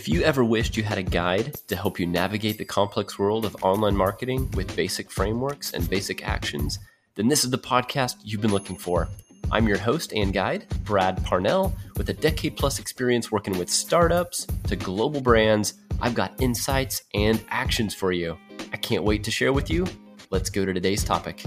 If 0.00 0.08
you 0.08 0.22
ever 0.22 0.42
wished 0.42 0.78
you 0.78 0.82
had 0.82 0.96
a 0.96 1.02
guide 1.02 1.56
to 1.66 1.76
help 1.76 2.00
you 2.00 2.06
navigate 2.06 2.56
the 2.56 2.64
complex 2.64 3.18
world 3.18 3.44
of 3.44 3.54
online 3.62 3.94
marketing 3.94 4.50
with 4.52 4.74
basic 4.74 5.10
frameworks 5.10 5.74
and 5.74 5.90
basic 5.90 6.26
actions, 6.26 6.78
then 7.16 7.28
this 7.28 7.44
is 7.44 7.50
the 7.50 7.58
podcast 7.58 8.14
you've 8.24 8.40
been 8.40 8.50
looking 8.50 8.78
for. 8.78 9.10
I'm 9.52 9.68
your 9.68 9.76
host 9.76 10.14
and 10.14 10.32
guide, 10.32 10.64
Brad 10.84 11.22
Parnell. 11.22 11.76
With 11.98 12.08
a 12.08 12.14
decade 12.14 12.56
plus 12.56 12.78
experience 12.78 13.30
working 13.30 13.58
with 13.58 13.68
startups 13.68 14.46
to 14.68 14.74
global 14.74 15.20
brands, 15.20 15.74
I've 16.00 16.14
got 16.14 16.32
insights 16.40 17.02
and 17.12 17.44
actions 17.50 17.94
for 17.94 18.10
you. 18.10 18.38
I 18.72 18.78
can't 18.78 19.04
wait 19.04 19.22
to 19.24 19.30
share 19.30 19.52
with 19.52 19.68
you. 19.68 19.86
Let's 20.30 20.48
go 20.48 20.64
to 20.64 20.72
today's 20.72 21.04
topic. 21.04 21.44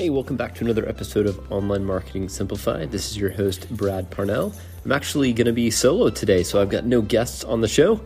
Hey, 0.00 0.08
welcome 0.08 0.38
back 0.38 0.54
to 0.54 0.64
another 0.64 0.88
episode 0.88 1.26
of 1.26 1.52
Online 1.52 1.84
Marketing 1.84 2.30
Simplified. 2.30 2.90
This 2.90 3.10
is 3.10 3.18
your 3.18 3.28
host, 3.28 3.68
Brad 3.68 4.10
Parnell. 4.10 4.54
I'm 4.82 4.92
actually 4.92 5.30
going 5.34 5.46
to 5.46 5.52
be 5.52 5.70
solo 5.70 6.08
today, 6.08 6.42
so 6.42 6.58
I've 6.58 6.70
got 6.70 6.86
no 6.86 7.02
guests 7.02 7.44
on 7.44 7.60
the 7.60 7.68
show 7.68 8.00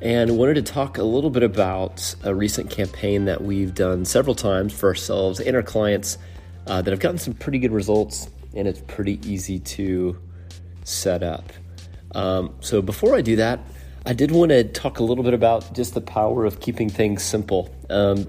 and 0.00 0.38
wanted 0.38 0.54
to 0.54 0.62
talk 0.62 0.96
a 0.96 1.02
little 1.02 1.28
bit 1.28 1.42
about 1.42 2.14
a 2.24 2.34
recent 2.34 2.70
campaign 2.70 3.26
that 3.26 3.42
we've 3.42 3.74
done 3.74 4.06
several 4.06 4.34
times 4.34 4.72
for 4.72 4.88
ourselves 4.88 5.38
and 5.38 5.54
our 5.54 5.62
clients 5.62 6.16
uh, 6.68 6.80
that 6.80 6.90
have 6.90 7.00
gotten 7.00 7.18
some 7.18 7.34
pretty 7.34 7.58
good 7.58 7.70
results, 7.72 8.30
and 8.54 8.66
it's 8.66 8.80
pretty 8.86 9.20
easy 9.30 9.58
to 9.58 10.18
set 10.84 11.22
up. 11.22 11.52
Um, 12.14 12.54
so, 12.60 12.80
before 12.80 13.14
I 13.14 13.20
do 13.20 13.36
that, 13.36 13.60
I 14.06 14.14
did 14.14 14.30
want 14.30 14.52
to 14.52 14.64
talk 14.64 15.00
a 15.00 15.04
little 15.04 15.22
bit 15.22 15.34
about 15.34 15.74
just 15.74 15.92
the 15.92 16.00
power 16.00 16.46
of 16.46 16.60
keeping 16.60 16.88
things 16.88 17.22
simple. 17.22 17.68
Um, 17.90 18.26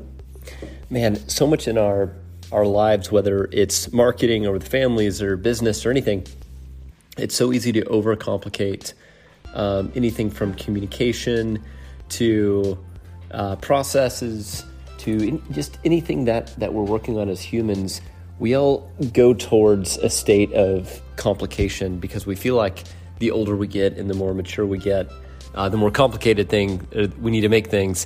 man, 0.90 1.16
so 1.30 1.48
much 1.48 1.70
in 1.70 1.78
our 1.78 2.12
our 2.52 2.66
lives, 2.66 3.12
whether 3.12 3.50
it's 3.52 3.92
marketing 3.92 4.46
or 4.46 4.54
with 4.54 4.68
families 4.68 5.22
or 5.22 5.38
business 5.38 5.86
or 5.86 5.92
anything, 5.92 6.26
it's 7.18 7.36
so 7.36 7.52
easy 7.52 7.72
to 7.74 7.82
overcomplicate 7.82 8.94
um, 9.54 9.92
anything 9.96 10.30
from 10.30 10.54
communication 10.54 11.64
to 12.10 12.78
uh, 13.32 13.56
processes 13.58 14.64
to 15.00 15.28
in, 15.28 15.54
just 15.54 15.78
anything 15.84 16.26
that, 16.26 16.56
that 16.60 16.74
we're 16.74 16.84
working 16.84 17.18
on 17.18 17.30
as 17.30 17.42
humans. 17.42 18.02
We 18.40 18.56
all 18.56 18.90
go 19.14 19.34
towards 19.34 19.98
a 19.98 20.10
state 20.10 20.54
of 20.54 21.02
complication 21.16 22.00
because 22.00 22.26
we 22.26 22.36
feel 22.36 22.56
like 22.56 22.84
the 23.20 23.32
older 23.32 23.56
we 23.56 23.68
get 23.68 23.98
and 23.98 24.10
the 24.10 24.14
more 24.14 24.34
mature 24.34 24.66
we 24.66 24.78
get, 24.78 25.10
uh, 25.56 25.70
the 25.70 25.78
more 25.78 25.92
complicated 25.92 26.50
thing 26.50 26.88
uh, 26.96 27.08
we 27.20 27.32
need 27.32 27.42
to 27.42 27.50
make 27.50 27.68
things. 27.68 28.06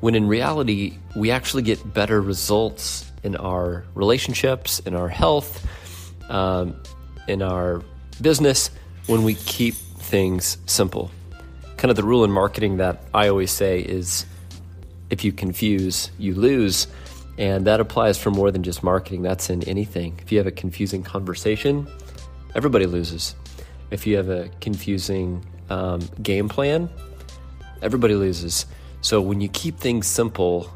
When 0.00 0.14
in 0.14 0.28
reality, 0.28 0.96
we 1.14 1.30
actually 1.30 1.62
get 1.62 1.92
better 1.92 2.22
results 2.22 3.09
in 3.22 3.36
our 3.36 3.84
relationships, 3.94 4.80
in 4.80 4.94
our 4.94 5.08
health, 5.08 5.66
um, 6.30 6.80
in 7.28 7.42
our 7.42 7.82
business 8.20 8.70
when 9.06 9.22
we 9.22 9.34
keep 9.34 9.74
things 9.74 10.58
simple. 10.66 11.10
Kind 11.76 11.90
of 11.90 11.96
the 11.96 12.02
rule 12.02 12.24
in 12.24 12.30
marketing 12.30 12.78
that 12.78 13.02
I 13.14 13.28
always 13.28 13.50
say 13.50 13.80
is 13.80 14.26
if 15.10 15.24
you 15.24 15.32
confuse, 15.32 16.10
you 16.18 16.34
lose. 16.34 16.86
And 17.38 17.66
that 17.66 17.80
applies 17.80 18.18
for 18.18 18.30
more 18.30 18.50
than 18.50 18.62
just 18.62 18.82
marketing, 18.82 19.22
that's 19.22 19.48
in 19.50 19.62
anything. 19.64 20.18
If 20.22 20.30
you 20.30 20.38
have 20.38 20.46
a 20.46 20.52
confusing 20.52 21.02
conversation, 21.02 21.88
everybody 22.54 22.86
loses. 22.86 23.34
If 23.90 24.06
you 24.06 24.16
have 24.16 24.28
a 24.28 24.50
confusing 24.60 25.44
um, 25.70 26.00
game 26.22 26.48
plan, 26.48 26.90
everybody 27.82 28.14
loses. 28.14 28.66
So 29.00 29.20
when 29.20 29.40
you 29.40 29.48
keep 29.48 29.78
things 29.78 30.06
simple, 30.06 30.70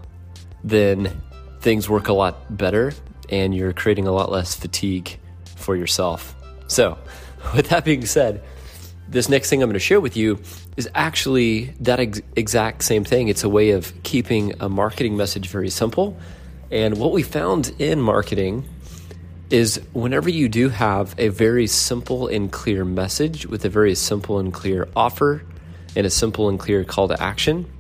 then 0.63 1.23
things 1.65 1.89
work 1.89 2.09
a 2.09 2.13
lot 2.13 2.55
better 2.55 2.93
and 3.31 3.55
you're 3.55 3.73
creating 3.73 4.07
a 4.07 4.13
lot 4.13 4.31
less 4.31 4.55
fatigue 4.55 5.19
for 5.57 5.75
yourself. 5.75 6.35
So, 6.69 6.99
with 7.57 7.71
that 7.71 7.85
being 7.85 8.05
said, 8.05 8.45
this 9.09 9.29
next 9.29 9.49
thing 9.51 9.63
I'm 9.63 9.69
going 9.69 9.75
to 9.75 9.81
share 9.81 10.01
with 10.01 10.17
you 10.17 10.41
is 10.77 10.89
actually 10.95 11.75
that 11.81 12.01
ex- 12.01 12.21
exact 12.37 12.85
same 12.85 13.03
thing. 13.03 13.29
It's 13.29 13.45
a 13.45 13.49
way 13.49 13.71
of 13.71 13.93
keeping 14.03 14.55
a 14.61 14.69
marketing 14.69 15.17
message 15.17 15.49
very 15.49 15.71
simple. 15.71 16.17
And 16.71 16.99
what 16.99 17.13
we 17.13 17.23
found 17.23 17.75
in 17.79 18.01
marketing 18.01 18.69
is 19.51 19.81
whenever 19.93 20.29
you 20.29 20.49
do 20.49 20.69
have 20.69 21.15
a 21.17 21.29
very 21.29 21.67
simple 21.67 22.29
and 22.29 22.53
clear 22.53 22.85
message 22.85 23.47
with 23.47 23.65
a 23.65 23.69
very 23.69 23.95
simple 23.95 24.39
and 24.39 24.53
clear 24.53 24.89
offer 24.95 25.45
and 25.97 26.07
a 26.07 26.11
simple 26.11 26.49
and 26.49 26.59
clear 26.59 26.85
call 26.85 27.09
to 27.09 27.23
action, 27.23 27.71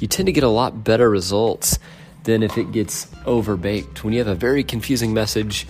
you 0.00 0.08
tend 0.08 0.26
to 0.26 0.32
get 0.32 0.44
a 0.44 0.48
lot 0.48 0.82
better 0.82 1.08
results 1.08 1.78
than 2.24 2.42
if 2.42 2.58
it 2.58 2.72
gets 2.72 3.06
overbaked. 3.26 4.02
When 4.02 4.12
you 4.12 4.18
have 4.18 4.28
a 4.28 4.34
very 4.34 4.64
confusing 4.64 5.14
message 5.14 5.66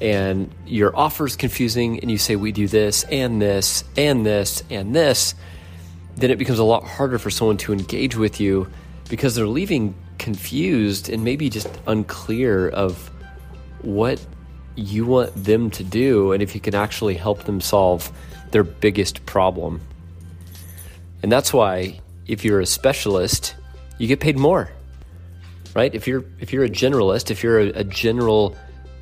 and 0.00 0.50
your 0.66 0.96
offer 0.96 1.26
is 1.26 1.34
confusing 1.34 2.00
and 2.00 2.10
you 2.10 2.18
say, 2.18 2.36
we 2.36 2.52
do 2.52 2.68
this 2.68 3.04
and 3.04 3.40
this 3.40 3.84
and 3.96 4.24
this 4.24 4.62
and 4.70 4.94
this, 4.94 5.34
then 6.16 6.30
it 6.30 6.38
becomes 6.38 6.58
a 6.58 6.64
lot 6.64 6.84
harder 6.84 7.18
for 7.18 7.30
someone 7.30 7.56
to 7.58 7.72
engage 7.72 8.16
with 8.16 8.40
you 8.40 8.68
because 9.08 9.34
they're 9.34 9.46
leaving 9.46 9.94
confused 10.18 11.08
and 11.08 11.24
maybe 11.24 11.50
just 11.50 11.68
unclear 11.86 12.68
of 12.68 13.10
what 13.82 14.24
you 14.76 15.06
want 15.06 15.32
them 15.34 15.70
to 15.70 15.84
do 15.84 16.32
and 16.32 16.42
if 16.42 16.54
you 16.54 16.60
can 16.60 16.74
actually 16.74 17.14
help 17.14 17.44
them 17.44 17.60
solve 17.60 18.12
their 18.50 18.64
biggest 18.64 19.24
problem. 19.26 19.80
And 21.22 21.32
that's 21.32 21.52
why 21.52 22.00
if 22.26 22.44
you're 22.44 22.60
a 22.60 22.66
specialist, 22.66 23.56
you 23.98 24.06
get 24.06 24.20
paid 24.20 24.36
more 24.36 24.70
right? 25.74 25.94
If 25.94 26.06
you're 26.06 26.24
if 26.40 26.52
you're 26.52 26.64
a 26.64 26.70
generalist, 26.70 27.30
if 27.30 27.42
you're 27.42 27.60
a, 27.60 27.68
a 27.70 27.84
general 27.84 28.56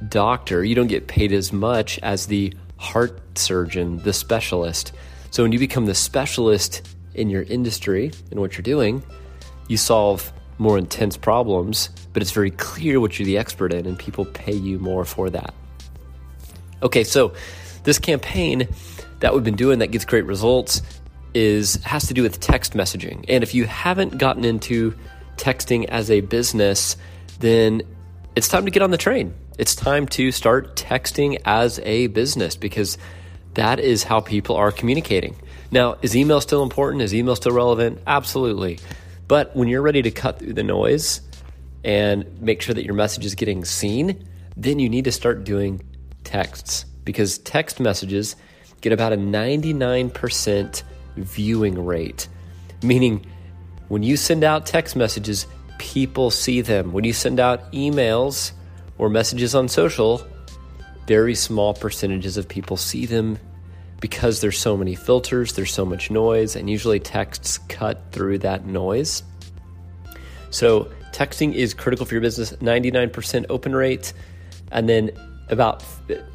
doctor, 0.09 0.65
you 0.65 0.75
don't 0.75 0.89
get 0.89 1.07
paid 1.07 1.33
as 1.33 1.53
much 1.53 1.99
as 2.01 2.27
the 2.27 2.53
heart 2.77 3.21
surgeon, 3.39 3.99
the 3.99 4.13
specialist. 4.13 4.93
So 5.31 5.43
when 5.43 5.53
you 5.53 5.59
become 5.59 5.87
the 5.87 5.95
specialist 5.95 6.83
in 7.15 7.31
your 7.31 7.43
industry 7.43 8.11
and 8.31 8.41
what 8.41 8.55
you're 8.55 8.63
doing, 8.63 9.03
you 9.69 9.77
solve 9.77 10.33
more 10.59 10.79
intense 10.79 11.17
problems, 11.17 11.89
but 12.13 12.23
it's 12.23 12.31
very 12.33 12.51
clear 12.51 13.01
what 13.01 13.19
you're 13.19 13.27
the 13.27 13.39
expert 13.39 13.73
in, 13.73 13.87
and 13.87 13.99
people 13.99 14.25
pay 14.25 14.53
you 14.53 14.79
more 14.79 15.05
for 15.05 15.31
that. 15.31 15.55
Okay, 16.83 17.05
so 17.05 17.33
this 17.85 17.99
campaign 17.99 18.69
that 19.21 19.33
we've 19.35 19.45
been 19.45 19.57
doing 19.57 19.79
that 19.79 19.89
gets 19.89 20.05
great 20.05 20.27
results 20.27 20.83
is 21.35 21.77
has 21.77 22.07
to 22.09 22.15
do 22.15 22.23
with 22.23 22.41
text 22.41 22.75
messaging. 22.75 23.25
And 23.29 23.43
if 23.43 23.55
you 23.55 23.65
haven't 23.65 24.19
gotten 24.19 24.45
into 24.45 24.95
texting 25.37 25.87
as 25.87 26.11
a 26.11 26.21
business, 26.21 26.97
then 27.41 27.83
it's 28.37 28.49
time 28.49 28.65
to 28.65 28.71
get 28.71 28.83
on 28.83 28.91
the 28.91 28.99
train. 28.99 29.35
It's 29.59 29.75
time 29.75 30.07
to 30.09 30.33
start 30.33 30.77
texting 30.77 31.41
as 31.45 31.79
a 31.81 32.07
business 32.09 32.57
because 32.57 32.99
that 33.55 33.79
is 33.81 34.05
how 34.05 34.21
people 34.21 34.57
are 34.57 34.73
communicating. 34.73 35.37
Now, 35.71 35.97
is 36.03 36.17
email 36.17 36.41
still 36.41 36.63
important? 36.63 37.03
Is 37.03 37.15
email 37.15 37.37
still 37.37 37.53
relevant? 37.53 38.01
Absolutely. 38.07 38.79
But 39.29 39.55
when 39.57 39.69
you're 39.69 39.83
ready 39.83 40.03
to 40.03 40.11
cut 40.11 40.39
through 40.39 40.55
the 40.55 40.63
noise 40.63 41.21
and 41.85 42.41
make 42.41 42.63
sure 42.63 42.75
that 42.75 42.85
your 42.85 42.95
message 42.95 43.25
is 43.25 43.35
getting 43.35 43.65
seen, 43.65 44.29
then 44.57 44.79
you 44.79 44.89
need 44.89 45.05
to 45.05 45.13
start 45.13 45.45
doing 45.45 45.83
texts 46.25 46.85
because 47.05 47.39
text 47.39 47.81
messages 47.81 48.37
get 48.81 48.93
about 48.93 49.13
a 49.13 49.17
99% 49.17 50.83
viewing 51.17 51.85
rate, 51.85 52.29
meaning 52.83 53.27
when 53.93 54.03
you 54.03 54.17
send 54.17 54.43
out 54.43 54.65
text 54.65 54.97
messages, 54.97 55.47
people 55.77 56.31
see 56.31 56.63
them. 56.63 56.93
When 56.93 57.05
you 57.05 57.13
send 57.13 57.39
out 57.39 57.71
emails 57.73 58.53
or 58.97 59.11
messages 59.11 59.55
on 59.55 59.69
social, 59.69 60.27
very 61.07 61.35
small 61.35 61.75
percentages 61.75 62.39
of 62.39 62.49
people 62.49 62.79
see 62.79 63.05
them 63.05 63.39
because 64.01 64.41
there's 64.41 64.57
so 64.57 64.79
many 64.79 64.95
filters, 64.95 65.53
there's 65.53 65.75
so 65.75 65.85
much 65.85 66.11
noise, 66.11 66.57
and 66.57 66.71
usually 66.71 67.01
texts 67.01 67.59
cut 67.69 68.01
through 68.13 68.39
that 68.39 68.65
noise. 68.65 69.25
So, 70.49 70.91
texting 71.13 71.53
is 71.53 71.75
critical 71.75 72.07
for 72.07 72.15
your 72.15 72.23
business 72.23 72.53
99% 72.53 73.45
open 73.51 73.77
rate. 73.77 74.15
And 74.71 74.89
then, 74.89 75.11
about, 75.51 75.85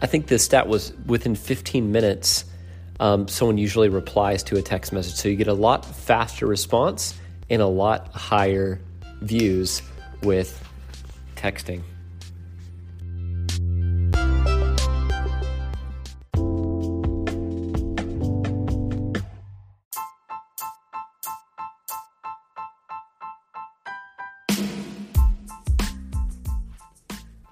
I 0.03 0.05
think 0.05 0.27
the 0.27 0.37
stat 0.37 0.67
was 0.67 0.93
within 1.07 1.33
15 1.33 1.91
minutes, 1.91 2.45
um, 2.99 3.27
someone 3.27 3.57
usually 3.57 3.89
replies 3.89 4.43
to 4.43 4.57
a 4.57 4.61
text 4.61 4.93
message. 4.93 5.15
So, 5.15 5.27
you 5.27 5.35
get 5.35 5.47
a 5.47 5.55
lot 5.55 5.83
faster 5.83 6.45
response 6.45 7.15
and 7.49 7.61
a 7.61 7.67
lot 7.67 8.13
higher 8.13 8.79
views 9.21 9.81
with 10.23 10.63
texting. 11.35 11.83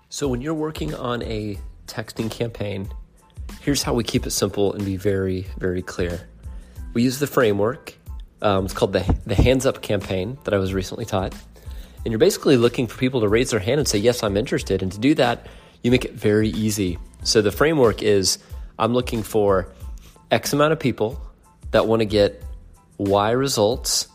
So, 0.09 0.29
when 0.29 0.41
you're 0.41 0.53
working 0.53 0.95
on 0.95 1.21
a 1.23 1.57
texting 1.87 2.31
campaign, 2.31 2.87
here's 3.59 3.83
how 3.83 3.93
we 3.93 4.05
keep 4.05 4.25
it 4.25 4.31
simple 4.31 4.71
and 4.71 4.85
be 4.85 4.95
very, 4.95 5.45
very 5.57 5.81
clear. 5.81 6.29
We 6.93 7.03
use 7.03 7.19
the 7.19 7.27
framework 7.27 7.93
um, 8.41 8.65
it's 8.65 8.73
called 8.73 8.93
the 8.93 9.17
the 9.25 9.35
Hands 9.35 9.65
Up 9.65 9.81
campaign 9.81 10.37
that 10.43 10.53
I 10.53 10.57
was 10.57 10.73
recently 10.73 11.05
taught, 11.05 11.33
And 12.03 12.11
you're 12.11 12.19
basically 12.19 12.57
looking 12.57 12.87
for 12.87 12.97
people 12.97 13.21
to 13.21 13.27
raise 13.27 13.51
their 13.51 13.59
hand 13.59 13.79
and 13.79 13.87
say, 13.87 13.97
Yes, 13.97 14.23
I'm 14.23 14.37
interested. 14.37 14.81
And 14.81 14.91
to 14.91 14.99
do 14.99 15.15
that, 15.15 15.47
you 15.83 15.91
make 15.91 16.05
it 16.05 16.13
very 16.13 16.49
easy. 16.49 16.97
So 17.23 17.41
the 17.41 17.51
framework 17.51 18.01
is 18.01 18.39
I'm 18.77 18.93
looking 18.93 19.23
for 19.23 19.73
X 20.31 20.53
amount 20.53 20.73
of 20.73 20.79
people 20.79 21.21
that 21.71 21.87
want 21.87 22.01
to 22.01 22.05
get 22.05 22.43
Y 22.97 23.31
results 23.31 24.07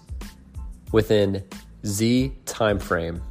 within 0.93 1.45
Z 1.87 2.33
time 2.47 2.79
frame. 2.79 3.23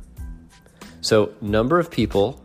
So, 1.01 1.31
number 1.41 1.79
of 1.79 1.89
people, 1.89 2.43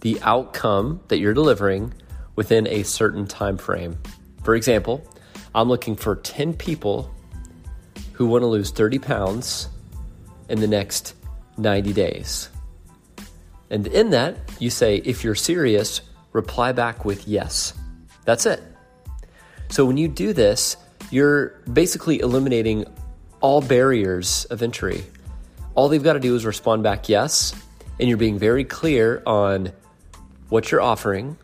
the 0.00 0.18
outcome 0.22 1.00
that 1.08 1.18
you're 1.18 1.34
delivering 1.34 1.94
within 2.36 2.66
a 2.66 2.82
certain 2.82 3.26
time 3.26 3.58
frame. 3.58 3.98
For 4.42 4.54
example, 4.54 5.06
I'm 5.54 5.68
looking 5.68 5.94
for 5.94 6.16
10 6.16 6.54
people 6.54 7.14
who 8.20 8.26
want 8.26 8.42
to 8.42 8.46
lose 8.46 8.70
30 8.70 8.98
pounds 8.98 9.70
in 10.50 10.60
the 10.60 10.66
next 10.66 11.14
90 11.56 11.94
days. 11.94 12.50
And 13.70 13.86
in 13.86 14.10
that, 14.10 14.36
you 14.58 14.68
say, 14.68 14.96
if 14.96 15.24
you're 15.24 15.34
serious, 15.34 16.02
reply 16.32 16.72
back 16.72 17.06
with 17.06 17.26
yes. 17.26 17.72
That's 18.26 18.44
it. 18.44 18.62
So 19.70 19.86
when 19.86 19.96
you 19.96 20.06
do 20.06 20.34
this, 20.34 20.76
you're 21.10 21.62
basically 21.72 22.20
eliminating 22.20 22.84
all 23.40 23.62
barriers 23.62 24.44
of 24.50 24.60
entry. 24.60 25.02
All 25.74 25.88
they've 25.88 26.04
got 26.04 26.12
to 26.12 26.20
do 26.20 26.36
is 26.36 26.44
respond 26.44 26.82
back 26.82 27.08
yes, 27.08 27.54
and 27.98 28.06
you're 28.06 28.18
being 28.18 28.38
very 28.38 28.64
clear 28.64 29.22
on 29.24 29.72
what 30.50 30.70
you're 30.70 30.82
offering, 30.82 31.38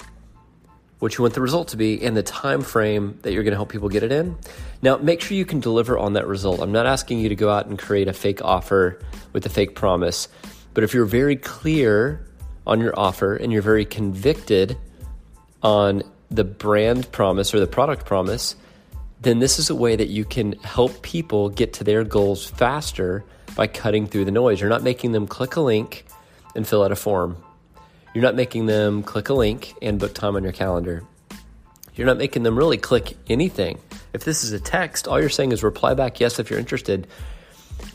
what 0.98 1.16
you 1.16 1.22
want 1.22 1.32
the 1.32 1.40
result 1.40 1.68
to 1.68 1.78
be, 1.78 2.04
and 2.04 2.14
the 2.14 2.22
time 2.22 2.60
frame 2.60 3.18
that 3.22 3.32
you're 3.32 3.44
going 3.44 3.52
to 3.52 3.56
help 3.56 3.70
people 3.70 3.88
get 3.88 4.02
it 4.02 4.12
in. 4.12 4.36
Now, 4.82 4.96
make 4.98 5.20
sure 5.20 5.36
you 5.36 5.44
can 5.44 5.60
deliver 5.60 5.98
on 5.98 6.12
that 6.14 6.26
result. 6.26 6.60
I'm 6.60 6.72
not 6.72 6.86
asking 6.86 7.18
you 7.18 7.28
to 7.28 7.34
go 7.34 7.50
out 7.50 7.66
and 7.66 7.78
create 7.78 8.08
a 8.08 8.12
fake 8.12 8.44
offer 8.44 9.00
with 9.32 9.46
a 9.46 9.48
fake 9.48 9.74
promise, 9.74 10.28
but 10.74 10.84
if 10.84 10.92
you're 10.92 11.06
very 11.06 11.36
clear 11.36 12.26
on 12.66 12.80
your 12.80 12.98
offer 12.98 13.34
and 13.34 13.52
you're 13.52 13.62
very 13.62 13.84
convicted 13.84 14.76
on 15.62 16.02
the 16.30 16.44
brand 16.44 17.10
promise 17.12 17.54
or 17.54 17.60
the 17.60 17.66
product 17.66 18.04
promise, 18.04 18.56
then 19.20 19.38
this 19.38 19.58
is 19.58 19.70
a 19.70 19.74
way 19.74 19.96
that 19.96 20.08
you 20.08 20.24
can 20.24 20.52
help 20.62 21.02
people 21.02 21.48
get 21.48 21.72
to 21.74 21.84
their 21.84 22.04
goals 22.04 22.46
faster 22.46 23.24
by 23.56 23.66
cutting 23.66 24.06
through 24.06 24.24
the 24.24 24.30
noise. 24.30 24.60
You're 24.60 24.70
not 24.70 24.82
making 24.82 25.12
them 25.12 25.26
click 25.26 25.56
a 25.56 25.60
link 25.60 26.04
and 26.54 26.66
fill 26.66 26.82
out 26.82 26.92
a 26.92 26.96
form. 26.96 27.36
You're 28.14 28.22
not 28.22 28.34
making 28.34 28.66
them 28.66 29.02
click 29.02 29.28
a 29.28 29.34
link 29.34 29.74
and 29.80 29.98
book 29.98 30.14
time 30.14 30.36
on 30.36 30.42
your 30.42 30.52
calendar. 30.52 31.04
You're 31.94 32.06
not 32.06 32.18
making 32.18 32.42
them 32.42 32.56
really 32.56 32.76
click 32.76 33.16
anything. 33.28 33.78
If 34.16 34.24
this 34.24 34.44
is 34.44 34.52
a 34.52 34.58
text, 34.58 35.06
all 35.06 35.20
you're 35.20 35.28
saying 35.28 35.52
is 35.52 35.62
reply 35.62 35.92
back 35.92 36.20
yes 36.20 36.38
if 36.38 36.48
you're 36.48 36.58
interested. 36.58 37.06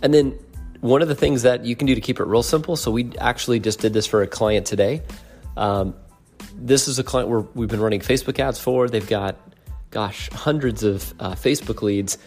And 0.03 0.13
then 0.13 0.37
one 0.79 1.01
of 1.01 1.07
the 1.07 1.15
things 1.15 1.41
that 1.41 1.65
you 1.65 1.75
can 1.75 1.87
do 1.87 1.95
to 1.95 2.01
keep 2.01 2.19
it 2.19 2.25
real 2.25 2.43
simple, 2.43 2.75
so 2.75 2.91
we 2.91 3.11
actually 3.17 3.59
just 3.59 3.79
did 3.79 3.91
this 3.91 4.05
for 4.05 4.21
a 4.21 4.27
client 4.27 4.67
today. 4.67 5.01
Um, 5.57 5.95
this 6.55 6.87
is 6.87 6.99
a 6.99 7.03
client 7.03 7.27
where 7.27 7.39
we've 7.39 7.69
been 7.69 7.81
running 7.81 8.01
Facebook 8.01 8.37
ads 8.37 8.59
for. 8.59 8.87
They've 8.87 9.07
got, 9.07 9.35
gosh, 9.89 10.29
hundreds 10.29 10.83
of 10.83 11.11
uh, 11.19 11.31
Facebook 11.31 11.81
leads, 11.81 12.19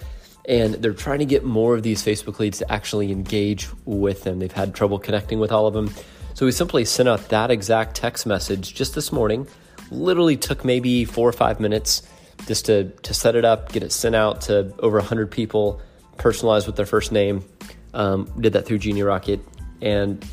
and 0.44 0.74
they're 0.74 0.92
trying 0.92 1.20
to 1.20 1.24
get 1.24 1.44
more 1.44 1.76
of 1.76 1.84
these 1.84 2.02
Facebook 2.02 2.40
leads 2.40 2.58
to 2.58 2.72
actually 2.72 3.12
engage 3.12 3.68
with 3.84 4.24
them. 4.24 4.40
They've 4.40 4.50
had 4.50 4.74
trouble 4.74 4.98
connecting 4.98 5.38
with 5.38 5.52
all 5.52 5.68
of 5.68 5.74
them. 5.74 5.94
So 6.34 6.46
we 6.46 6.50
simply 6.50 6.84
sent 6.84 7.08
out 7.08 7.28
that 7.28 7.52
exact 7.52 7.94
text 7.94 8.26
message 8.26 8.74
just 8.74 8.96
this 8.96 9.12
morning. 9.12 9.46
Literally 9.92 10.36
took 10.36 10.64
maybe 10.64 11.04
four 11.04 11.28
or 11.28 11.32
five 11.32 11.60
minutes 11.60 12.02
just 12.46 12.66
to, 12.66 12.90
to 13.02 13.14
set 13.14 13.36
it 13.36 13.44
up, 13.44 13.72
get 13.72 13.82
it 13.82 13.92
sent 13.92 14.14
out 14.14 14.42
to 14.42 14.74
over 14.78 14.98
100 14.98 15.30
people, 15.30 15.80
personalized 16.16 16.66
with 16.66 16.76
their 16.76 16.86
first 16.86 17.12
name. 17.12 17.44
Um, 17.92 18.30
did 18.40 18.54
that 18.54 18.66
through 18.66 18.78
Genie 18.78 19.02
Rocket. 19.02 19.40
And 19.80 20.24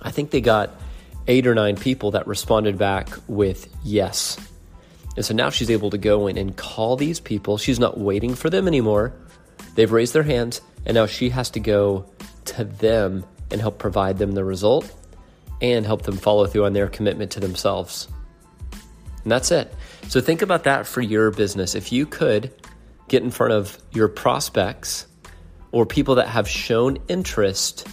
I 0.00 0.10
think 0.10 0.30
they 0.30 0.40
got 0.40 0.70
eight 1.26 1.46
or 1.46 1.54
nine 1.54 1.76
people 1.76 2.12
that 2.12 2.26
responded 2.26 2.78
back 2.78 3.08
with 3.28 3.68
yes. 3.84 4.38
And 5.16 5.24
so 5.24 5.34
now 5.34 5.50
she's 5.50 5.70
able 5.70 5.90
to 5.90 5.98
go 5.98 6.26
in 6.26 6.38
and 6.38 6.56
call 6.56 6.96
these 6.96 7.20
people. 7.20 7.58
She's 7.58 7.78
not 7.78 7.98
waiting 7.98 8.34
for 8.34 8.50
them 8.50 8.66
anymore. 8.66 9.12
They've 9.74 9.90
raised 9.90 10.14
their 10.14 10.22
hands, 10.22 10.60
and 10.86 10.94
now 10.94 11.06
she 11.06 11.30
has 11.30 11.50
to 11.50 11.60
go 11.60 12.06
to 12.46 12.64
them 12.64 13.24
and 13.50 13.60
help 13.60 13.78
provide 13.78 14.18
them 14.18 14.32
the 14.32 14.44
result 14.44 14.92
and 15.60 15.84
help 15.84 16.02
them 16.02 16.16
follow 16.16 16.46
through 16.46 16.64
on 16.64 16.72
their 16.72 16.88
commitment 16.88 17.32
to 17.32 17.40
themselves. 17.40 18.08
And 19.22 19.32
that's 19.32 19.50
it. 19.50 19.74
So 20.06 20.20
think 20.20 20.42
about 20.42 20.64
that 20.64 20.86
for 20.86 21.00
your 21.00 21.30
business. 21.30 21.74
If 21.74 21.92
you 21.92 22.06
could 22.06 22.52
get 23.08 23.22
in 23.22 23.30
front 23.30 23.52
of 23.52 23.78
your 23.92 24.08
prospects 24.08 25.06
or 25.72 25.84
people 25.84 26.14
that 26.16 26.28
have 26.28 26.48
shown 26.48 26.98
interest 27.08 27.86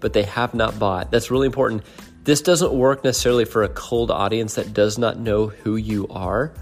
but 0.00 0.14
they 0.14 0.22
have 0.22 0.54
not 0.54 0.78
bought, 0.78 1.10
that's 1.10 1.30
really 1.30 1.46
important. 1.46 1.82
This 2.24 2.40
doesn't 2.40 2.72
work 2.72 3.04
necessarily 3.04 3.44
for 3.44 3.62
a 3.62 3.68
cold 3.68 4.10
audience 4.10 4.54
that 4.54 4.72
does 4.72 4.96
not 4.96 5.18
know 5.18 5.48
who 5.48 5.76
you 5.76 6.06
are. 6.08 6.54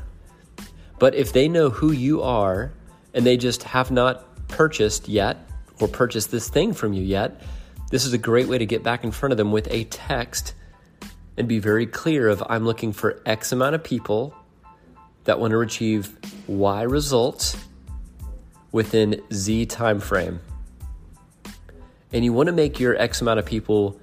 But 0.98 1.14
if 1.14 1.32
they 1.32 1.48
know 1.48 1.70
who 1.70 1.92
you 1.92 2.22
are 2.22 2.72
and 3.14 3.24
they 3.24 3.36
just 3.36 3.62
have 3.62 3.90
not 3.90 4.48
purchased 4.48 5.08
yet 5.08 5.48
or 5.80 5.88
purchased 5.88 6.30
this 6.30 6.48
thing 6.48 6.72
from 6.72 6.92
you 6.92 7.02
yet, 7.02 7.40
this 7.90 8.04
is 8.04 8.12
a 8.12 8.18
great 8.18 8.48
way 8.48 8.58
to 8.58 8.66
get 8.66 8.82
back 8.82 9.04
in 9.04 9.10
front 9.10 9.32
of 9.32 9.36
them 9.38 9.52
with 9.52 9.68
a 9.70 9.84
text 9.84 10.54
and 11.36 11.48
be 11.48 11.58
very 11.58 11.86
clear 11.86 12.28
of 12.28 12.42
I'm 12.48 12.64
looking 12.64 12.92
for 12.92 13.22
X 13.24 13.52
amount 13.52 13.74
of 13.74 13.84
people 13.84 14.34
that 15.28 15.38
want 15.38 15.50
to 15.50 15.60
achieve 15.60 16.16
Y 16.46 16.80
results 16.84 17.54
within 18.72 19.22
Z 19.30 19.66
time 19.66 20.00
frame. 20.00 20.40
And 22.14 22.24
you 22.24 22.32
want 22.32 22.46
to 22.46 22.52
make 22.54 22.80
your 22.80 22.96
X 22.96 23.20
amount 23.20 23.38
of 23.38 23.44
people 23.44 24.00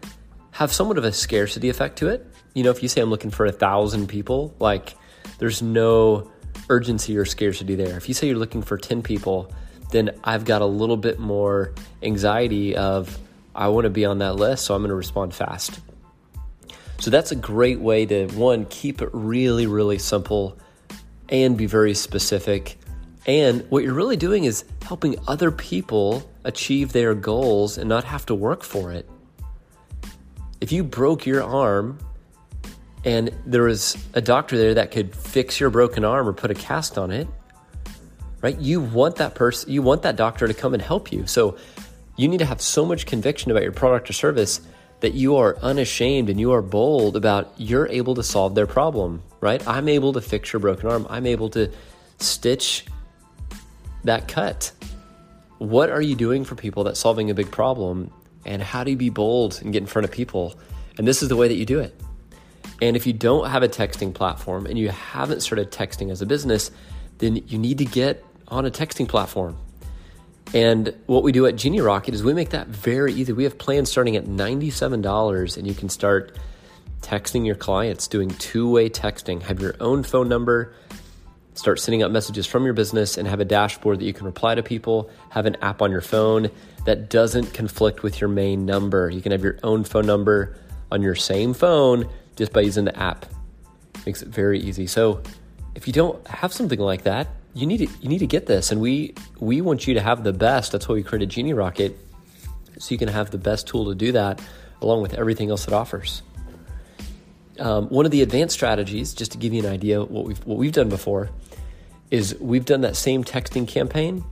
have 0.52 0.72
somewhat 0.72 1.00
of 1.00 1.04
a 1.04 1.12
scarcity 1.12 1.68
effect 1.68 1.98
to 1.98 2.10
it. 2.10 2.28
You 2.54 2.64
know, 2.64 2.70
if 2.70 2.84
you 2.84 2.88
say 2.88 3.02
I'm 3.02 3.10
looking 3.10 3.32
for 3.32 3.48
a 3.48 3.52
thousand 3.52 4.06
people, 4.06 4.54
like 4.60 4.94
there's 5.40 5.64
no 5.64 6.32
urgency 6.70 7.18
or 7.18 7.26
scarcity 7.26 7.74
there. 7.74 7.98
If 7.98 8.08
you 8.08 8.14
say 8.14 8.28
you're 8.28 8.38
looking 8.38 8.62
for 8.62 8.78
10 8.78 9.02
people, 9.02 9.52
then 9.90 10.12
I've 10.24 10.46
got 10.46 10.62
a 10.62 10.68
little 10.68 10.96
bit 10.96 11.18
more 11.18 11.74
anxiety 12.04 12.76
of 12.76 13.18
I 13.56 13.70
want 13.70 13.86
to 13.86 13.90
be 13.90 14.06
on 14.06 14.20
that 14.20 14.36
list, 14.36 14.66
so 14.66 14.76
I'm 14.76 14.82
going 14.82 14.90
to 14.90 14.96
respond 14.96 15.34
fast. 15.34 15.80
So 17.00 17.10
that's 17.10 17.32
a 17.32 17.36
great 17.36 17.80
way 17.80 18.06
to 18.06 18.28
one 18.28 18.66
keep 18.66 19.02
it 19.02 19.10
really 19.12 19.66
really 19.66 19.98
simple 19.98 20.60
and 21.30 21.58
be 21.58 21.66
very 21.66 21.94
specific. 21.94 22.78
And 23.26 23.66
what 23.70 23.84
you're 23.84 23.94
really 23.94 24.18
doing 24.18 24.44
is 24.44 24.66
helping 24.84 25.16
other 25.28 25.52
people 25.52 26.30
achieve 26.44 26.92
their 26.92 27.16
goals 27.16 27.78
and 27.78 27.90
not 27.90 28.04
have 28.04 28.26
to 28.28 28.36
work 28.36 28.64
for 28.64 28.92
it 28.92 29.10
if 30.66 30.72
you 30.72 30.84
broke 30.84 31.28
your 31.28 31.44
arm 31.44 32.00
and 33.04 33.30
there 33.46 33.62
was 33.62 33.96
a 34.16 34.22
doctor 34.22 34.58
there 34.58 34.74
that 34.74 34.90
could 34.90 35.16
fix 35.16 35.60
your 35.60 35.70
broken 35.70 36.04
arm 36.04 36.28
or 36.28 36.34
put 36.34 36.50
a 36.50 36.56
cast 36.56 36.98
on 36.98 37.12
it, 37.12 37.28
right? 38.42 38.60
You 38.60 38.82
want 38.82 39.18
that 39.18 39.36
person, 39.36 39.72
you 39.72 39.84
want 39.84 40.02
that 40.02 40.16
doctor 40.16 40.48
to 40.48 40.56
come 40.56 40.74
and 40.74 40.82
help 40.82 41.12
you. 41.12 41.28
So 41.28 41.56
you 42.18 42.28
need 42.28 42.40
to 42.40 42.46
have 42.46 42.62
so 42.62 42.84
much 42.84 43.06
conviction 43.06 43.52
about 43.52 43.62
your 43.62 43.74
product 43.74 44.10
or 44.10 44.14
service 44.14 44.62
that 45.06 45.14
you 45.14 45.36
are 45.36 45.56
unashamed 45.62 46.32
and 46.32 46.40
you 46.40 46.52
are 46.52 46.64
bold 46.64 47.16
about 47.16 47.54
you're 47.58 47.88
able 47.90 48.16
to 48.16 48.24
solve 48.24 48.56
their 48.56 48.66
problem, 48.66 49.22
right? 49.40 49.66
I'm 49.68 49.88
able 49.88 50.14
to 50.14 50.20
fix 50.20 50.52
your 50.52 50.60
broken 50.60 50.90
arm. 50.90 51.06
I'm 51.12 51.28
able 51.28 51.48
to 51.52 51.72
stitch 52.18 52.88
that 54.04 54.28
cut. 54.28 54.72
What 55.60 55.92
are 55.92 56.02
you 56.02 56.16
doing 56.16 56.44
for 56.44 56.56
people 56.56 56.84
that's 56.84 57.00
solving 57.00 57.30
a 57.30 57.36
big 57.36 57.52
problem 57.52 58.10
and 58.46 58.64
how 58.64 58.84
do 58.84 58.90
you 58.90 58.98
be 58.98 59.12
bold 59.12 59.60
and 59.62 59.72
get 59.72 59.84
in 59.84 59.86
front 59.86 60.06
of 60.06 60.12
people? 60.12 60.56
And 60.98 61.08
this 61.08 61.22
is 61.22 61.30
the 61.30 61.36
way 61.36 61.48
that 61.48 61.56
you 61.56 61.68
do 61.68 61.80
it. 61.82 61.96
And 62.82 62.96
if 62.96 63.06
you 63.06 63.14
don't 63.14 63.48
have 63.48 63.62
a 63.62 63.70
texting 63.70 64.12
platform 64.12 64.66
and 64.66 64.76
you 64.76 64.90
haven't 64.90 65.42
started 65.42 65.72
texting 65.72 66.10
as 66.10 66.24
a 66.24 66.26
business, 66.26 66.72
then 67.20 67.44
you 67.46 67.60
need 67.60 67.78
to 67.78 67.86
get 67.86 68.26
on 68.48 68.66
a 68.66 68.72
texting 68.72 69.08
platform. 69.08 69.56
And 70.56 70.96
what 71.06 71.22
we 71.22 71.34
do 71.34 71.46
at 71.48 71.58
Genie 71.58 71.82
Rocket 71.82 72.14
is 72.14 72.24
we 72.24 72.34
make 72.34 72.52
that 72.52 72.68
very 72.68 73.14
easy. 73.14 73.34
We 73.34 73.44
have 73.44 73.58
plans 73.58 73.92
starting 73.92 74.16
at 74.16 74.24
$97 74.24 75.58
and 75.58 75.68
you 75.68 75.74
can 75.74 75.90
start 75.90 76.38
texting 77.02 77.46
your 77.46 77.56
clients, 77.56 78.08
doing 78.08 78.30
two 78.30 78.72
way 78.72 78.90
texting, 78.90 79.42
have 79.44 79.60
your 79.60 79.76
own 79.82 80.02
phone 80.02 80.30
number, 80.30 80.74
start 81.56 81.82
sending 81.82 82.04
out 82.04 82.12
messages 82.12 82.48
from 82.48 82.64
your 82.64 82.74
business, 82.74 83.18
and 83.18 83.28
have 83.28 83.42
a 83.42 83.46
dashboard 83.46 84.00
that 84.00 84.06
you 84.06 84.14
can 84.14 84.26
reply 84.26 84.56
to 84.56 84.64
people, 84.64 85.10
have 85.30 85.46
an 85.46 85.58
app 85.62 85.82
on 85.82 85.92
your 85.92 86.00
phone 86.00 86.50
that 86.86 87.10
doesn't 87.10 87.54
conflict 87.54 88.02
with 88.02 88.22
your 88.22 88.30
main 88.30 88.66
number. 88.66 89.10
You 89.10 89.22
can 89.22 89.34
have 89.34 89.44
your 89.44 89.60
own 89.62 89.84
phone 89.84 90.06
number 90.06 90.56
on 90.90 91.02
your 91.02 91.16
same 91.16 91.54
phone 91.54 92.10
just 92.38 92.54
by 92.54 92.62
using 92.62 92.86
the 92.86 92.98
app. 92.98 93.26
Makes 94.06 94.22
it 94.22 94.30
very 94.30 94.62
easy. 94.62 94.88
So 94.88 95.22
if 95.76 95.86
you 95.86 95.92
don't 95.92 96.26
have 96.28 96.54
something 96.54 96.80
like 96.80 97.04
that, 97.04 97.28
you 97.56 97.66
need 97.66 97.78
to 97.78 97.88
you 98.02 98.10
need 98.10 98.20
to 98.20 98.28
get 98.28 98.46
this. 98.46 98.72
And 98.72 98.80
we 98.80 99.16
we 99.40 99.62
want 99.62 99.88
you 99.88 99.96
to 99.96 100.02
have 100.02 100.24
the 100.24 100.34
best. 100.34 100.72
That's 100.74 100.88
why 100.88 100.96
we 100.96 101.04
created 101.04 101.30
Genie 101.30 101.54
Rocket, 101.54 101.98
so 102.78 102.94
you 102.94 103.00
can 103.00 103.08
have 103.08 103.32
the 103.32 103.40
best 103.40 103.66
tool 103.68 103.86
to 103.86 103.96
do 103.96 104.12
that, 104.12 104.40
along 104.82 105.02
with 105.02 105.16
everything 105.16 105.50
else 105.50 105.68
it 105.68 105.74
offers. 105.74 106.22
Um, 107.58 107.88
one 107.88 108.06
of 108.06 108.12
the 108.12 108.22
advanced 108.22 108.54
strategies, 108.54 109.14
just 109.14 109.32
to 109.32 109.38
give 109.38 109.54
you 109.54 109.66
an 109.66 109.72
idea, 109.72 110.04
what 110.04 110.26
we've 110.26 110.46
what 110.46 110.58
we've 110.58 110.74
done 110.74 110.90
before, 110.90 111.30
is 112.12 112.36
we've 112.40 112.66
done 112.66 112.82
that 112.82 112.98
same 112.98 113.24
texting 113.24 113.68
campaign, 113.68 114.24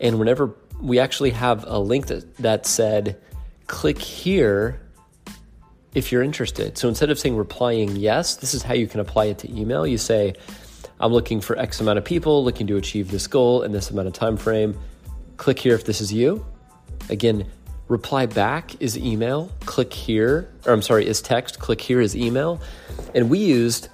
and 0.00 0.18
whenever 0.18 0.54
we 0.80 1.00
actually 1.00 1.30
have 1.30 1.64
a 1.66 1.78
link 1.80 2.06
that, 2.06 2.36
that 2.36 2.64
said, 2.64 3.20
click 3.66 3.98
here 3.98 4.80
if 5.94 6.12
you're 6.12 6.22
interested. 6.22 6.78
So 6.78 6.88
instead 6.88 7.10
of 7.10 7.18
saying 7.18 7.36
replying 7.36 7.96
yes, 7.96 8.36
this 8.36 8.54
is 8.54 8.62
how 8.62 8.74
you 8.74 8.86
can 8.86 9.00
apply 9.00 9.24
it 9.26 9.38
to 9.38 9.50
email. 9.50 9.84
You 9.86 9.98
say, 9.98 10.34
I'm 11.00 11.12
looking 11.12 11.40
for 11.40 11.58
X 11.58 11.80
amount 11.80 11.98
of 11.98 12.04
people 12.04 12.44
looking 12.44 12.66
to 12.68 12.76
achieve 12.76 13.10
this 13.10 13.26
goal 13.26 13.62
in 13.62 13.72
this 13.72 13.90
amount 13.90 14.08
of 14.08 14.14
time 14.14 14.36
frame. 14.36 14.78
Click 15.36 15.58
here 15.58 15.74
if 15.74 15.84
this 15.84 16.00
is 16.00 16.12
you. 16.12 16.44
Again, 17.08 17.46
reply 17.88 18.26
back 18.26 18.80
is 18.80 18.98
email. 18.98 19.50
Click 19.60 19.92
here, 19.92 20.52
or 20.66 20.72
I'm 20.72 20.82
sorry, 20.82 21.06
is 21.06 21.22
text. 21.22 21.58
Click 21.58 21.80
here 21.80 22.00
is 22.00 22.16
email. 22.16 22.60
And 23.14 23.30
we 23.30 23.38
used 23.38 23.88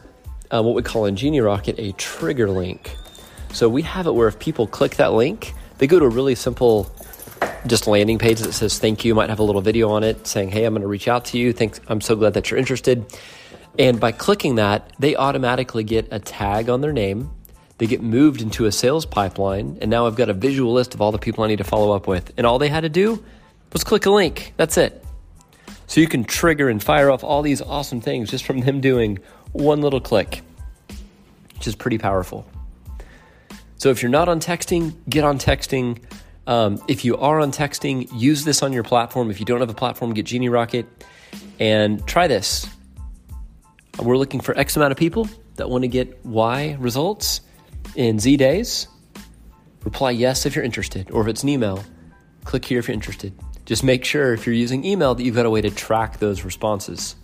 uh, 0.50 0.62
what 0.62 0.74
we 0.74 0.82
call 0.82 1.04
in 1.04 1.16
Genie 1.16 1.40
Rocket 1.40 1.78
a 1.78 1.92
trigger 1.92 2.50
link. 2.50 2.96
So 3.52 3.68
we 3.68 3.82
have 3.82 4.06
it 4.06 4.14
where 4.14 4.28
if 4.28 4.38
people 4.38 4.66
click 4.66 4.96
that 4.96 5.12
link, 5.12 5.54
they 5.78 5.86
go 5.86 5.98
to 5.98 6.06
a 6.06 6.08
really 6.08 6.34
simple 6.34 6.90
just 7.66 7.86
landing 7.86 8.18
page 8.18 8.40
that 8.40 8.52
says 8.52 8.78
thank 8.78 9.04
you. 9.04 9.14
Might 9.14 9.30
have 9.30 9.38
a 9.38 9.42
little 9.42 9.60
video 9.60 9.90
on 9.90 10.02
it 10.04 10.26
saying, 10.26 10.50
"Hey, 10.50 10.64
I'm 10.64 10.74
going 10.74 10.82
to 10.82 10.88
reach 10.88 11.08
out 11.08 11.26
to 11.26 11.38
you. 11.38 11.52
Thanks. 11.52 11.80
I'm 11.88 12.00
so 12.00 12.16
glad 12.16 12.34
that 12.34 12.50
you're 12.50 12.58
interested." 12.58 13.04
And 13.78 13.98
by 13.98 14.12
clicking 14.12 14.54
that, 14.56 14.92
they 14.98 15.16
automatically 15.16 15.84
get 15.84 16.08
a 16.10 16.18
tag 16.18 16.68
on 16.68 16.80
their 16.80 16.92
name. 16.92 17.30
They 17.78 17.86
get 17.86 18.02
moved 18.02 18.40
into 18.40 18.66
a 18.66 18.72
sales 18.72 19.04
pipeline, 19.04 19.78
and 19.80 19.90
now 19.90 20.06
I've 20.06 20.14
got 20.14 20.28
a 20.28 20.32
visual 20.32 20.72
list 20.72 20.94
of 20.94 21.00
all 21.00 21.10
the 21.10 21.18
people 21.18 21.42
I 21.42 21.48
need 21.48 21.58
to 21.58 21.64
follow 21.64 21.94
up 21.94 22.06
with. 22.06 22.32
And 22.36 22.46
all 22.46 22.58
they 22.58 22.68
had 22.68 22.82
to 22.82 22.88
do 22.88 23.24
was 23.72 23.82
click 23.82 24.06
a 24.06 24.10
link. 24.10 24.54
That's 24.56 24.76
it. 24.76 25.04
So 25.86 26.00
you 26.00 26.06
can 26.06 26.24
trigger 26.24 26.68
and 26.68 26.82
fire 26.82 27.10
off 27.10 27.24
all 27.24 27.42
these 27.42 27.60
awesome 27.60 28.00
things 28.00 28.30
just 28.30 28.44
from 28.44 28.60
them 28.60 28.80
doing 28.80 29.18
one 29.52 29.80
little 29.80 30.00
click, 30.00 30.42
which 31.54 31.66
is 31.66 31.74
pretty 31.74 31.98
powerful. 31.98 32.46
So 33.76 33.90
if 33.90 34.02
you're 34.02 34.10
not 34.10 34.28
on 34.28 34.40
texting, 34.40 34.94
get 35.08 35.24
on 35.24 35.38
texting. 35.38 35.98
Um, 36.46 36.82
if 36.88 37.04
you 37.04 37.16
are 37.16 37.40
on 37.40 37.52
texting, 37.52 38.08
use 38.14 38.44
this 38.44 38.62
on 38.62 38.72
your 38.72 38.84
platform. 38.84 39.30
If 39.30 39.40
you 39.40 39.46
don't 39.46 39.60
have 39.60 39.70
a 39.70 39.74
platform, 39.74 40.14
get 40.14 40.26
Genie 40.26 40.48
Rocket 40.48 40.86
and 41.58 42.06
try 42.06 42.28
this. 42.28 42.66
We're 44.02 44.16
looking 44.18 44.40
for 44.40 44.56
X 44.58 44.76
amount 44.76 44.92
of 44.92 44.98
people 44.98 45.28
that 45.56 45.70
want 45.70 45.82
to 45.82 45.88
get 45.88 46.24
Y 46.24 46.76
results 46.80 47.42
in 47.94 48.18
Z 48.18 48.36
days. 48.36 48.88
Reply 49.84 50.10
yes 50.10 50.46
if 50.46 50.56
you're 50.56 50.64
interested, 50.64 51.10
or 51.10 51.22
if 51.22 51.28
it's 51.28 51.42
an 51.42 51.48
email, 51.48 51.84
click 52.44 52.64
here 52.64 52.78
if 52.78 52.88
you're 52.88 52.94
interested. 52.94 53.32
Just 53.64 53.84
make 53.84 54.04
sure 54.04 54.34
if 54.34 54.46
you're 54.46 54.54
using 54.54 54.84
email 54.84 55.14
that 55.14 55.22
you've 55.22 55.34
got 55.34 55.46
a 55.46 55.50
way 55.50 55.60
to 55.60 55.70
track 55.70 56.18
those 56.18 56.44
responses. 56.44 57.16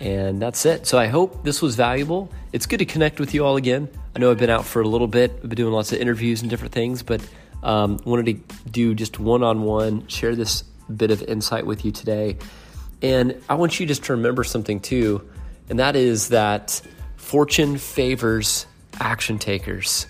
And 0.00 0.40
that's 0.40 0.66
it. 0.66 0.86
So 0.86 0.98
I 0.98 1.06
hope 1.06 1.44
this 1.44 1.62
was 1.62 1.76
valuable. 1.76 2.30
It's 2.52 2.66
good 2.66 2.78
to 2.78 2.84
connect 2.84 3.20
with 3.20 3.34
you 3.34 3.44
all 3.44 3.56
again. 3.56 3.88
I 4.16 4.18
know 4.18 4.30
I've 4.30 4.38
been 4.38 4.50
out 4.50 4.64
for 4.64 4.82
a 4.82 4.88
little 4.88 5.06
bit, 5.06 5.30
I've 5.42 5.48
been 5.48 5.56
doing 5.56 5.72
lots 5.72 5.92
of 5.92 5.98
interviews 5.98 6.42
and 6.42 6.50
different 6.50 6.72
things, 6.72 7.02
but 7.02 7.26
um, 7.62 7.98
wanted 8.04 8.26
to 8.26 8.70
do 8.70 8.94
just 8.94 9.18
one 9.18 9.42
on 9.42 9.62
one, 9.62 10.06
share 10.08 10.34
this 10.34 10.62
bit 10.94 11.10
of 11.10 11.22
insight 11.22 11.66
with 11.66 11.84
you 11.84 11.92
today. 11.92 12.36
And 13.02 13.42
I 13.48 13.54
want 13.54 13.80
you 13.80 13.86
just 13.86 14.04
to 14.04 14.12
remember 14.12 14.44
something 14.44 14.80
too, 14.80 15.28
and 15.68 15.78
that 15.78 15.96
is 15.96 16.28
that 16.28 16.80
fortune 17.16 17.78
favors 17.78 18.66
action 19.00 19.38
takers. 19.38 20.06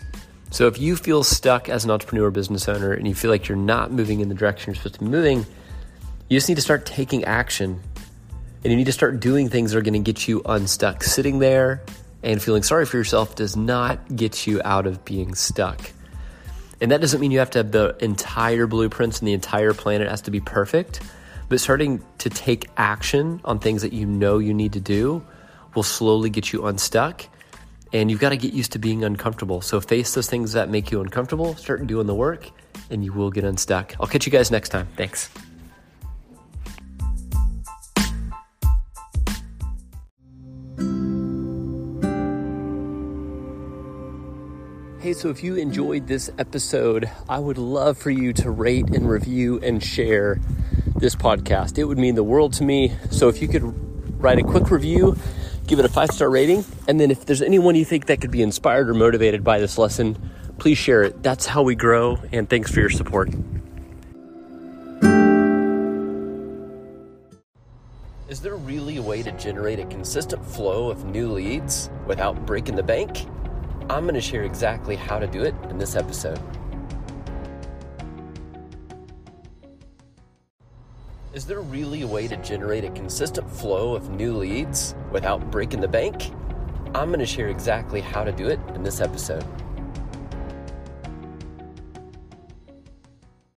So 0.51 0.67
if 0.67 0.79
you 0.79 0.97
feel 0.97 1.25
stuck 1.25 1.71
as 1.71 1.85
an 1.85 1.91
entrepreneur 1.91 2.31
business 2.31 2.69
owner 2.69 2.93
and 2.93 3.09
you 3.09 3.15
feel 3.15 3.31
like 3.31 3.49
you're 3.49 3.57
not 3.57 3.91
moving 3.91 4.21
in 4.21 4.29
the 4.29 4.35
direction 4.35 4.69
you're 4.69 4.75
supposed 4.77 4.95
to 4.95 5.01
be 5.01 5.07
moving, 5.07 5.47
you 6.29 6.37
just 6.37 6.49
need 6.49 6.57
to 6.57 6.63
start 6.63 6.85
taking 6.85 7.25
action. 7.25 7.81
And 8.63 8.71
you 8.71 8.77
need 8.77 8.87
to 8.87 8.93
start 8.93 9.19
doing 9.19 9.49
things 9.49 9.73
that 9.73 9.79
are 9.79 9.83
going 9.83 9.95
to 9.95 10.13
get 10.13 10.29
you 10.29 10.43
unstuck. 10.45 11.03
Sitting 11.03 11.39
there 11.39 11.83
and 12.23 12.41
feeling 12.41 12.63
sorry 12.63 12.87
for 12.87 12.97
yourself 12.97 13.35
does 13.35 13.57
not 13.57 14.15
get 14.15 14.47
you 14.47 14.61
out 14.65 14.87
of 14.87 15.05
being 15.05 15.35
stuck. 15.35 15.91
And 16.81 16.91
that 16.91 17.01
doesn't 17.01 17.21
mean 17.21 17.31
you 17.31 17.39
have 17.39 17.51
to 17.51 17.61
have 17.61 17.73
the 17.73 17.97
entire 18.01 18.67
blueprints 18.67 19.21
and 19.21 19.29
the 19.29 19.33
entire 19.33 19.73
planet 19.73 20.09
has 20.09 20.21
to 20.23 20.31
be 20.31 20.41
perfect, 20.41 21.01
but 21.53 21.61
starting 21.61 22.03
to 22.17 22.31
take 22.31 22.71
action 22.79 23.39
on 23.45 23.59
things 23.59 23.83
that 23.83 23.93
you 23.93 24.07
know 24.07 24.39
you 24.39 24.55
need 24.55 24.73
to 24.73 24.81
do 24.81 25.23
will 25.75 25.83
slowly 25.83 26.31
get 26.31 26.51
you 26.51 26.65
unstuck. 26.65 27.27
And 27.93 28.11
you've 28.11 28.21
got 28.21 28.31
to 28.31 28.39
get 28.39 28.55
used 28.55 28.73
to 28.73 28.79
being 28.79 29.05
uncomfortable. 29.05 29.61
So 29.61 29.79
face 29.79 30.15
those 30.15 30.31
things 30.31 30.55
that 30.55 30.71
make 30.71 30.91
you 30.91 31.03
uncomfortable, 31.03 31.55
start 31.57 31.87
doing 31.87 32.07
the 32.07 32.15
work, 32.15 32.49
and 32.89 33.05
you 33.05 33.13
will 33.13 33.31
get 33.31 33.45
unstuck. 33.45 33.95
I'll 34.01 34.07
catch 34.07 34.25
you 34.25 34.33
guys 34.33 34.51
next 34.51 34.71
time. 34.71 34.89
Thanks. 34.97 35.29
Hey, 45.01 45.13
so 45.13 45.29
if 45.29 45.45
you 45.45 45.57
enjoyed 45.57 46.07
this 46.07 46.31
episode, 46.39 47.11
I 47.29 47.39
would 47.39 47.59
love 47.59 47.99
for 47.99 48.11
you 48.11 48.33
to 48.35 48.51
rate 48.51 48.89
and 48.89 49.11
review 49.11 49.61
and 49.61 49.83
share 49.83 50.41
this 51.03 51.15
podcast. 51.15 51.77
It 51.77 51.85
would 51.85 51.99
mean 51.99 52.15
the 52.15 52.25
world 52.25 52.55
to 52.55 52.65
me. 52.65 52.97
So 53.11 53.29
if 53.29 53.43
you 53.43 53.49
could 53.49 53.63
write 54.23 54.39
a 54.39 54.43
quick 54.43 54.71
review, 54.71 55.17
give 55.67 55.79
it 55.79 55.85
a 55.85 55.89
five 55.89 56.11
star 56.11 56.31
rating, 56.31 56.65
and 56.89 56.99
then 56.99 57.11
if 57.11 57.27
there's 57.27 57.43
anyone 57.43 57.75
you 57.75 57.85
think 57.85 58.07
that 58.07 58.21
could 58.23 58.31
be 58.31 58.41
inspired 58.41 58.89
or 58.89 58.95
motivated 58.95 59.45
by 59.45 59.59
this 59.59 59.77
lesson, 59.77 60.17
please 60.59 60.79
share 60.79 61.03
it. 61.03 61.23
That's 61.23 61.45
how 61.45 61.63
we 61.63 61.75
grow, 61.75 62.19
and 62.33 62.49
thanks 62.49 62.71
for 62.71 62.81
your 62.81 62.89
support. 62.89 63.31
Is 68.29 68.41
there 68.41 68.57
really 68.57 68.97
a 68.97 69.03
way 69.03 69.23
to 69.23 69.33
generate 69.33 69.79
a 69.79 69.85
consistent 69.87 70.43
flow 70.43 70.91
of 70.91 71.05
new 71.05 71.31
leads 71.31 71.91
without 72.07 72.47
breaking 72.47 72.77
the 72.77 72.83
bank? 72.83 73.27
I'm 73.91 74.05
going 74.05 74.15
to 74.15 74.21
share 74.21 74.45
exactly 74.45 74.97
how 74.97 75.19
to 75.19 75.27
do 75.27 75.43
it 75.43 75.55
in 75.69 75.77
this 75.77 75.97
episode. 75.97 76.41
Is 81.35 81.47
there 81.47 81.63
really 81.63 82.03
a 82.03 82.07
way 82.07 82.29
to 82.29 82.37
generate 82.37 82.85
a 82.85 82.91
consistent 82.91 83.51
flow 83.51 83.95
of 83.95 84.11
new 84.11 84.37
leads 84.37 84.95
without 85.11 85.51
breaking 85.51 85.81
the 85.81 85.89
bank? 85.89 86.31
I'm 86.95 87.09
going 87.09 87.21
to 87.21 87.27
share 87.27 87.49
exactly 87.49 88.03
how 88.03 88.23
to 88.23 88.33
do 88.33 88.49
it 88.49 88.61
in 88.75 88.83
this 88.83 89.01
episode. 89.01 89.43